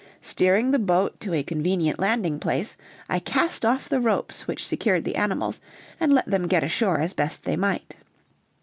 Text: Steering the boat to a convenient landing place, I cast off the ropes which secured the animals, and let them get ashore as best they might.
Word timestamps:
Steering 0.23 0.71
the 0.71 0.79
boat 0.79 1.19
to 1.19 1.31
a 1.31 1.43
convenient 1.43 1.99
landing 1.99 2.39
place, 2.39 2.75
I 3.07 3.19
cast 3.19 3.63
off 3.63 3.87
the 3.87 3.99
ropes 3.99 4.47
which 4.47 4.65
secured 4.65 5.03
the 5.03 5.15
animals, 5.15 5.61
and 5.99 6.11
let 6.11 6.25
them 6.25 6.47
get 6.47 6.63
ashore 6.63 6.97
as 6.97 7.13
best 7.13 7.43
they 7.43 7.55
might. 7.55 7.95